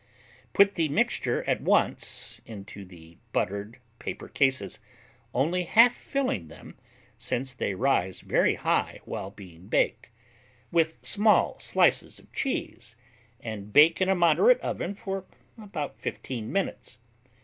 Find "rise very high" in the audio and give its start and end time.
7.75-9.01